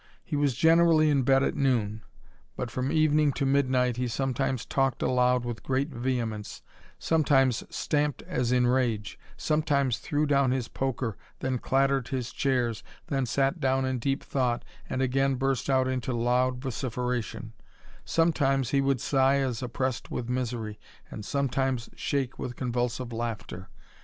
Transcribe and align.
He 0.23 0.35
was 0.35 0.55
generally 0.55 1.11
in 1.11 1.21
bed 1.21 1.43
at 1.43 1.53
noon; 1.55 2.01
but 2.55 2.71
from 2.71 2.91
evening 2.91 3.31
to 3.33 3.45
midnight 3.45 3.97
he 3.97 4.07
sometimes 4.07 4.65
talked 4.65 5.03
aloud 5.03 5.45
with 5.45 5.61
great 5.61 5.91
vehemence^ 5.93 6.63
sometimes 6.97 7.63
stamped 7.69 8.23
as 8.23 8.51
in 8.51 8.65
rage, 8.65 9.19
sometimes 9.37 9.99
threw 9.99 10.25
down 10.25 10.49
his 10.49 10.67
poker, 10.67 11.17
then 11.37 11.59
clattered 11.59 12.07
his 12.07 12.31
chairs, 12.31 12.83
then 13.09 13.27
sat 13.27 13.59
down 13.59 13.85
in 13.85 13.99
deep 13.99 14.23
thought, 14.23 14.65
and 14.89 15.03
again 15.03 15.35
burst 15.35 15.69
out 15.69 15.87
into 15.87 16.13
loud 16.13 16.57
vociferation; 16.57 17.53
som^' 18.03 18.33
times 18.33 18.71
he 18.71 18.81
would 18.81 18.99
sigh 18.99 19.37
as 19.37 19.61
oppressed 19.61 20.09
with 20.09 20.27
misery, 20.27 20.79
and 21.11 21.23
sometime^ 21.25 21.77
shake 21.95 22.39
with 22.39 22.55
convulsive 22.55 23.13
laughter. 23.13 23.69